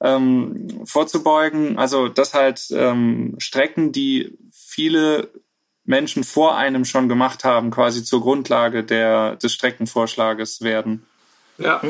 [0.00, 1.78] ähm, vorzubeugen.
[1.78, 5.30] Also dass halt ähm, Strecken, die viele
[5.84, 11.06] Menschen vor einem schon gemacht haben, quasi zur Grundlage der, des Streckenvorschlages werden.
[11.58, 11.80] Ja.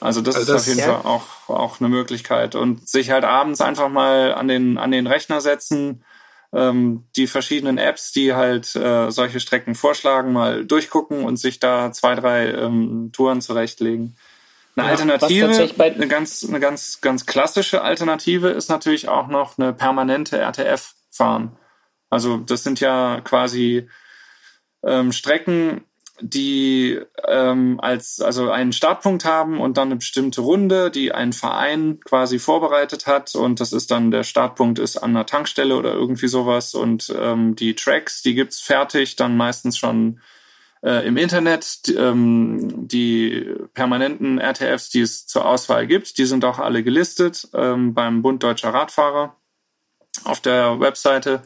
[0.00, 1.00] Also das also ist das, auf jeden ja.
[1.00, 2.54] Fall auch, auch eine Möglichkeit.
[2.54, 6.04] Und sich halt abends einfach mal an den, an den Rechner setzen,
[6.52, 11.92] ähm, die verschiedenen Apps, die halt äh, solche Strecken vorschlagen, mal durchgucken und sich da
[11.92, 14.16] zwei, drei ähm, Touren zurechtlegen.
[14.74, 19.72] Eine ja, Alternative, eine ganz, eine ganz, ganz klassische Alternative ist natürlich auch noch eine
[19.72, 21.56] permanente RTF fahren.
[22.08, 23.88] Also das sind ja quasi
[24.82, 25.84] ähm, Strecken,
[26.22, 31.98] die ähm, als also einen Startpunkt haben und dann eine bestimmte Runde, die ein Verein
[32.04, 33.34] quasi vorbereitet hat.
[33.34, 36.74] Und das ist dann der Startpunkt ist an einer Tankstelle oder irgendwie sowas.
[36.74, 40.20] Und ähm, die Tracks, die gibt's fertig, dann meistens schon
[40.82, 41.86] äh, im Internet.
[41.86, 47.48] Die, ähm, die permanenten RTFs, die es zur Auswahl gibt, die sind auch alle gelistet
[47.54, 49.36] ähm, beim Bund Deutscher Radfahrer
[50.24, 51.42] auf der Webseite.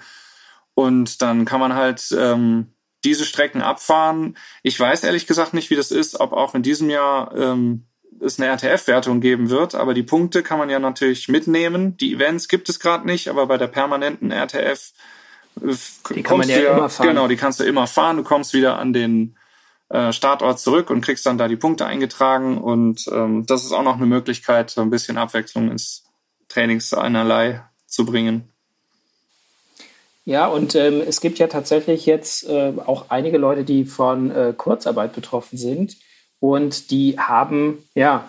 [0.75, 2.73] Und dann kann man halt ähm,
[3.07, 4.37] diese Strecken abfahren.
[4.63, 7.87] Ich weiß ehrlich gesagt nicht, wie das ist, ob auch in diesem Jahr ähm,
[8.21, 11.97] es eine RTF-Wertung geben wird, aber die Punkte kann man ja natürlich mitnehmen.
[11.97, 14.93] Die Events gibt es gerade nicht, aber bei der permanenten RTF
[15.63, 15.75] äh,
[16.15, 17.09] die kann man ja wieder, immer fahren.
[17.09, 18.17] Genau, die kannst du immer fahren.
[18.17, 19.37] Du kommst wieder an den
[19.89, 22.59] äh, Startort zurück und kriegst dann da die Punkte eingetragen.
[22.59, 26.05] Und ähm, das ist auch noch eine Möglichkeit, so ein bisschen Abwechslung ins
[26.49, 28.53] Trainings einerlei zu bringen.
[30.27, 34.53] Ja, und ähm, es gibt ja tatsächlich jetzt äh, auch einige Leute, die von äh,
[34.57, 35.97] Kurzarbeit betroffen sind.
[36.41, 38.29] Und die haben, ja,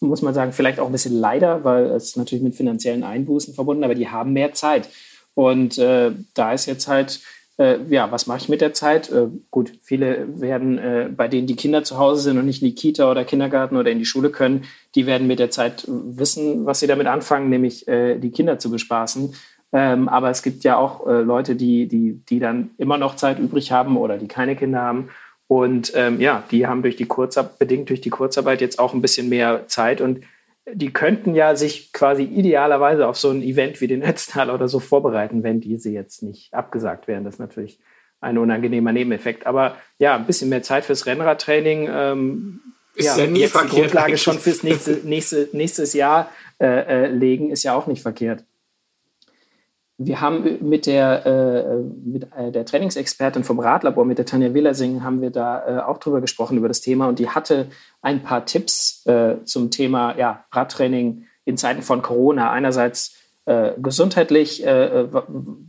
[0.00, 3.84] muss man sagen, vielleicht auch ein bisschen leider, weil es natürlich mit finanziellen Einbußen verbunden,
[3.84, 4.88] aber die haben mehr Zeit.
[5.34, 7.20] Und äh, da ist jetzt halt,
[7.58, 9.10] äh, ja, was mache ich mit der Zeit?
[9.12, 12.68] Äh, gut, viele werden, äh, bei denen die Kinder zu Hause sind und nicht in
[12.68, 16.64] die Kita oder Kindergarten oder in die Schule können, die werden mit der Zeit wissen,
[16.64, 19.34] was sie damit anfangen, nämlich äh, die Kinder zu bespaßen.
[19.74, 23.40] Ähm, aber es gibt ja auch äh, Leute, die, die, die dann immer noch Zeit
[23.40, 25.08] übrig haben oder die keine Kinder haben.
[25.48, 29.02] Und ähm, ja, die haben durch die Kurzarbeit, bedingt durch die Kurzarbeit jetzt auch ein
[29.02, 30.20] bisschen mehr Zeit und
[30.72, 34.78] die könnten ja sich quasi idealerweise auf so ein Event wie den Netztal oder so
[34.78, 37.24] vorbereiten, wenn diese jetzt nicht abgesagt wären.
[37.24, 37.80] Das ist natürlich
[38.20, 39.44] ein unangenehmer Nebeneffekt.
[39.44, 41.88] Aber ja, ein bisschen mehr Zeit fürs Rennradtraining.
[41.90, 42.60] Ähm,
[42.94, 47.06] ist ja, ja nie jetzt die Grundlage schon fürs nächste, nächste, nächstes Jahr äh, äh,
[47.08, 48.44] legen, ist ja auch nicht verkehrt
[49.96, 51.76] wir haben mit der, äh,
[52.08, 55.98] mit äh, der Trainingsexpertin vom Radlabor, mit der Tanja Willersing, haben wir da äh, auch
[55.98, 57.08] drüber gesprochen, über das Thema.
[57.08, 57.68] Und die hatte
[58.02, 62.50] ein paar Tipps äh, zum Thema ja, Radtraining in Zeiten von Corona.
[62.50, 65.06] Einerseits äh, gesundheitlich, äh,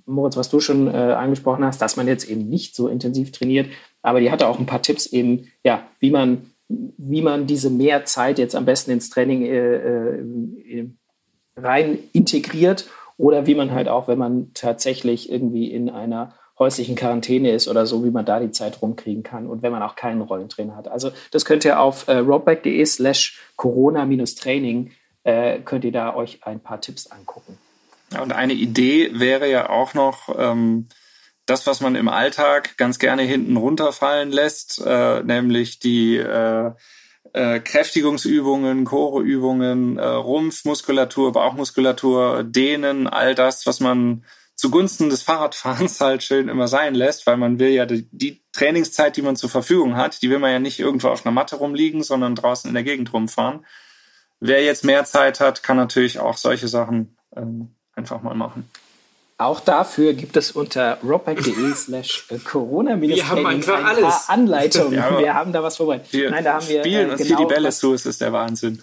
[0.06, 3.68] Moritz, was du schon angesprochen hast, dass man jetzt eben nicht so intensiv trainiert.
[4.02, 8.06] Aber die hatte auch ein paar Tipps eben, ja, wie man, wie man diese mehr
[8.06, 10.96] Zeit jetzt am besten ins Training
[11.58, 12.86] rein integriert
[13.18, 17.86] oder wie man halt auch, wenn man tatsächlich irgendwie in einer häuslichen Quarantäne ist oder
[17.86, 20.88] so, wie man da die Zeit rumkriegen kann und wenn man auch keinen Rollentrainer hat.
[20.88, 24.92] Also das könnt ihr auf äh, roadbike.de slash corona-training
[25.24, 27.58] äh, könnt ihr da euch ein paar Tipps angucken.
[28.22, 30.88] Und eine Idee wäre ja auch noch, ähm,
[31.46, 36.72] das, was man im Alltag ganz gerne hinten runterfallen lässt, äh, nämlich die äh,
[37.36, 44.24] äh, Kräftigungsübungen, Choreübungen, äh, Rumpfmuskulatur, Bauchmuskulatur, Dehnen, all das, was man
[44.56, 49.18] zugunsten des Fahrradfahrens halt schön immer sein lässt, weil man will ja die, die Trainingszeit,
[49.18, 52.04] die man zur Verfügung hat, die will man ja nicht irgendwo auf einer Matte rumliegen,
[52.04, 53.66] sondern draußen in der Gegend rumfahren.
[54.40, 58.70] Wer jetzt mehr Zeit hat, kann natürlich auch solche Sachen ähm, einfach mal machen.
[59.38, 64.30] Auch dafür gibt es unter rockbike.de slash corona Wir haben einfach ein alles.
[64.30, 64.94] Anleitungen.
[64.94, 66.08] Ja, wir haben da was vorbereitet.
[66.12, 68.06] Wir Nein, da haben wir spielen äh, uns genau hier die Bälle was, zu, es
[68.06, 68.82] ist der Wahnsinn.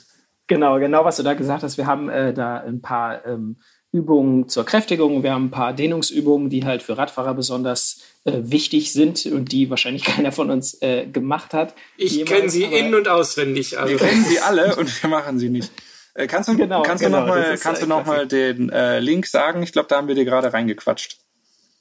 [0.49, 1.79] Genau, genau, was du da gesagt hast.
[1.79, 3.57] Wir haben äh, da ein paar ähm,
[3.93, 5.23] Übungen zur Kräftigung.
[5.23, 9.71] Wir haben ein paar Dehnungsübungen, die halt für Radfahrer besonders äh, wichtig sind und die
[9.71, 11.75] wahrscheinlich keiner von uns äh, gemacht hat.
[11.97, 13.79] Ich kenne sie in- und auswendig.
[13.79, 13.91] Also.
[13.91, 15.73] Wir kennen sie alle und wir machen sie nicht.
[16.15, 19.01] Äh, kannst du, genau, kannst genau, du noch mal, kannst du noch mal den äh,
[19.01, 19.63] Link sagen?
[19.63, 21.19] Ich glaube, da haben wir dir gerade reingequatscht.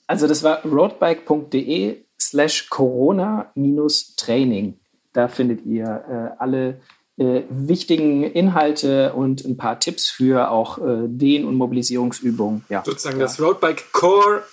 [0.08, 4.80] Also das war roadbike.de slash corona-training.
[5.13, 6.80] Da findet ihr äh, alle
[7.17, 12.63] äh, wichtigen Inhalte und ein paar Tipps für auch äh, Dehn- und Mobilisierungsübungen.
[12.70, 12.84] Ja.
[12.86, 13.26] Sozusagen ja.
[13.26, 14.44] das Roadbike Core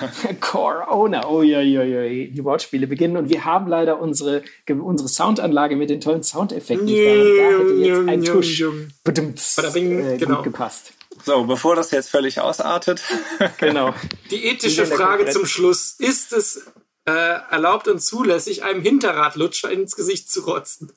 [0.90, 5.76] Owner, oh ja, ja, ja, die Wortspiele beginnen und wir haben leider unsere, unsere Soundanlage
[5.76, 6.86] mit den tollen Soundeffekten.
[6.86, 8.60] da hätte jetzt ein Tusch
[10.00, 10.36] äh, genau.
[10.36, 10.92] gut gepasst.
[11.24, 13.02] So, bevor das jetzt völlig ausartet.
[13.58, 13.94] genau.
[14.30, 15.96] Die ethische Frage zum Schluss.
[15.98, 16.66] Ist es
[17.06, 20.92] äh, erlaubt und zulässig, einem Hinterradlutscher ins Gesicht zu rotzen?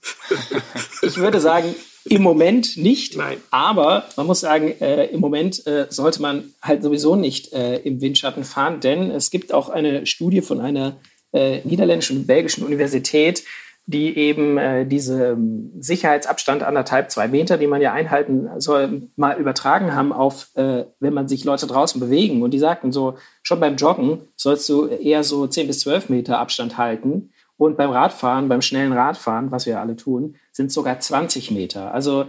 [1.01, 1.75] ich würde sagen,
[2.09, 3.17] im Moment nicht.
[3.17, 3.37] Nein.
[3.51, 8.01] Aber man muss sagen, äh, im Moment äh, sollte man halt sowieso nicht äh, im
[8.01, 10.97] Windschatten fahren, denn es gibt auch eine Studie von einer
[11.33, 13.43] äh, niederländischen und belgischen Universität,
[13.89, 19.39] die eben äh, diese ähm, Sicherheitsabstand anderthalb, zwei Meter, die man ja einhalten soll, mal
[19.39, 22.41] übertragen haben auf, äh, wenn man sich Leute draußen bewegen.
[22.43, 26.37] Und die sagten so, schon beim Joggen sollst du eher so zehn bis zwölf Meter
[26.37, 27.31] Abstand halten.
[27.57, 31.93] Und beim Radfahren, beim schnellen Radfahren, was wir alle tun, sind sogar 20 Meter.
[31.93, 32.25] Also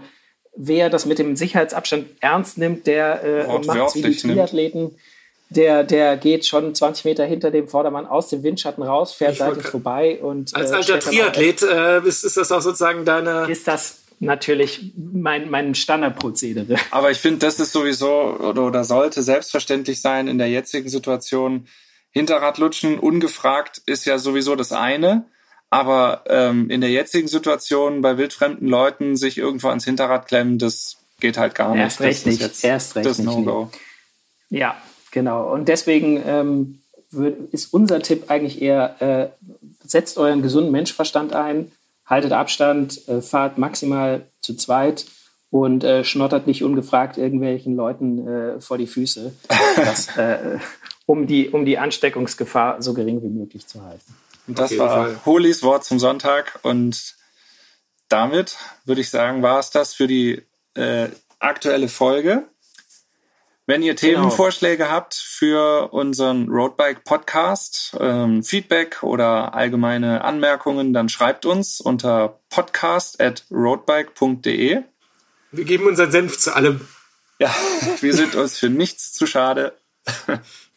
[0.57, 4.83] wer das mit dem Sicherheitsabstand ernst nimmt, der äh, macht wie die Triathleten.
[4.83, 4.99] Nimmt
[5.51, 9.67] der, der geht schon 20 Meter hinter dem Vordermann aus dem Windschatten raus, fährt seitlich
[9.67, 10.55] vorbei und.
[10.55, 13.51] Als äh, alter Triathlet äh, ist, ist das auch sozusagen deine.
[13.51, 16.77] Ist das natürlich mein, mein Standardprozedere.
[16.91, 21.67] Aber ich finde, das ist sowieso oder, oder sollte selbstverständlich sein in der jetzigen Situation.
[22.11, 25.27] Hinterradlutschen ungefragt ist ja sowieso das eine.
[25.71, 30.97] Aber ähm, in der jetzigen Situation bei wildfremden Leuten sich irgendwo ans Hinterrad klemmen, das
[31.21, 31.83] geht halt gar nicht.
[31.83, 32.65] Erst recht nicht.
[32.65, 33.71] Erst recht das No-Go.
[34.49, 34.77] Ja,
[35.11, 35.53] Genau.
[35.53, 36.79] Und deswegen ähm,
[37.53, 39.29] ist unser Tipp eigentlich eher, äh,
[39.85, 41.73] setzt euren gesunden Menschverstand ein,
[42.07, 45.07] haltet Abstand, äh, fahrt maximal zu zweit
[45.51, 49.33] und äh, schnottert nicht ungefragt irgendwelchen Leuten äh, vor die Füße,
[49.77, 50.59] das, äh,
[51.09, 54.15] um, die, um die Ansteckungsgefahr so gering wie möglich zu halten.
[54.47, 55.21] Und das war Fall.
[55.25, 57.17] Holis Wort zum Sonntag und
[58.11, 60.43] damit würde ich sagen, war es das für die
[60.75, 62.45] äh, aktuelle Folge.
[63.65, 64.21] Wenn ihr genau.
[64.21, 64.91] Themenvorschläge genau.
[64.91, 73.19] habt für unseren Roadbike Podcast, ähm, Feedback oder allgemeine Anmerkungen, dann schreibt uns unter podcast
[73.21, 74.83] at roadbike.de.
[75.53, 76.87] Wir geben unseren Senf zu allem.
[77.39, 77.55] Ja,
[78.01, 79.73] wir sind uns für nichts zu schade.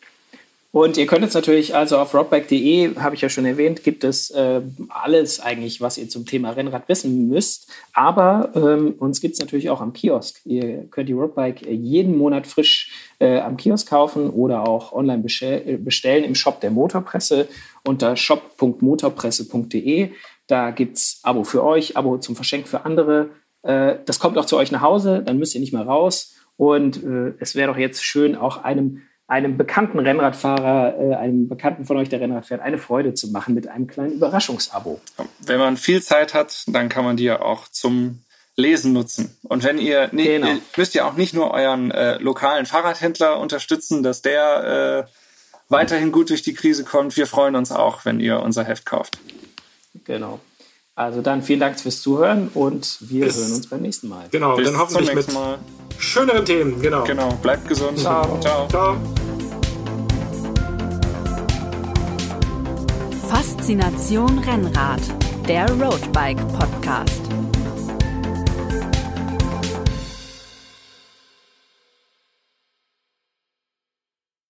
[0.73, 4.29] Und ihr könnt jetzt natürlich also auf rockbike.de, habe ich ja schon erwähnt, gibt es
[4.29, 7.69] äh, alles eigentlich, was ihr zum Thema Rennrad wissen müsst.
[7.91, 10.39] Aber ähm, uns gibt es natürlich auch am Kiosk.
[10.45, 15.77] Ihr könnt die Roadbike jeden Monat frisch äh, am Kiosk kaufen oder auch online bestell
[15.77, 17.49] bestellen im Shop der Motorpresse
[17.83, 20.11] unter shop.motorpresse.de.
[20.47, 23.31] Da gibt es Abo für euch, Abo zum Verschenk für andere.
[23.63, 26.33] Äh, das kommt auch zu euch nach Hause, dann müsst ihr nicht mehr raus.
[26.55, 29.01] Und äh, es wäre doch jetzt schön, auch einem
[29.31, 33.55] einem bekannten Rennradfahrer, äh, einem Bekannten von euch, der Rennrad fährt, eine Freude zu machen
[33.55, 34.99] mit einem kleinen Überraschungsabo.
[35.39, 38.19] Wenn man viel Zeit hat, dann kann man die ja auch zum
[38.57, 39.37] Lesen nutzen.
[39.43, 40.47] Und wenn ihr, nee, genau.
[40.47, 45.11] ihr müsst ja auch nicht nur euren äh, lokalen Fahrradhändler unterstützen, dass der äh,
[45.69, 47.15] weiterhin gut durch die Krise kommt.
[47.15, 49.17] Wir freuen uns auch, wenn ihr unser Heft kauft.
[50.03, 50.41] Genau.
[50.95, 54.25] Also dann vielen Dank fürs Zuhören und wir Bis, hören uns beim nächsten Mal.
[54.29, 55.57] Genau, Bis dann hoffentlich mit Mal.
[55.97, 56.81] schöneren Themen.
[56.81, 57.03] Genau.
[57.05, 57.97] Genau, bleibt gesund.
[57.97, 58.39] Ciao.
[58.41, 58.67] Ciao.
[58.67, 58.97] Ciao.
[63.29, 65.01] Faszination Rennrad,
[65.47, 67.21] der Roadbike Podcast.